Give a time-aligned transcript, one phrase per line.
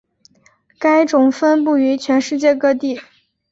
[0.79, 2.99] 该种分布于全世界各地。